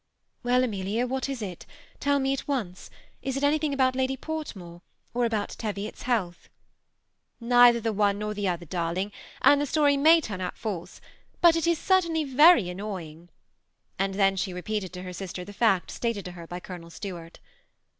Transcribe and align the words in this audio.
^ 0.01 0.03
Well, 0.41 0.63
Amelia, 0.63 1.05
what 1.05 1.29
is 1.29 1.43
it? 1.43 1.67
Tell 1.99 2.17
me 2.17 2.33
at 2.33 2.47
once. 2.47 2.89
Is 3.21 3.37
it 3.37 3.43
anjthing 3.43 3.71
about 3.71 3.95
Lady 3.95 4.17
Portmore? 4.17 4.81
or 5.13 5.25
about 5.25 5.49
Teviof 5.59 5.93
s 5.93 6.01
health?'' 6.01 6.49
*' 7.03 7.39
Neither 7.55 7.79
the 7.79 7.93
one 7.93 8.17
nor 8.17 8.33
the 8.33 8.47
other, 8.47 8.65
darling, 8.65 9.11
and 9.43 9.61
the 9.61 9.67
story 9.67 9.97
may 9.97 10.19
turn 10.19 10.41
out 10.41 10.57
false; 10.57 11.01
but 11.39 11.55
it 11.55 11.67
is 11.67 11.77
certainly 11.77 12.23
very 12.23 12.67
an 12.71 12.79
noying;" 12.79 13.27
and 13.99 14.15
then 14.15 14.35
she 14.35 14.53
repeated 14.53 14.91
to 14.93 15.03
her 15.03 15.13
sister 15.13 15.45
the 15.45 15.53
facts 15.53 15.93
stated 15.93 16.25
to 16.25 16.31
her 16.31 16.47
by 16.47 16.59
Colonel 16.59 16.89
Stuart. 16.89 17.39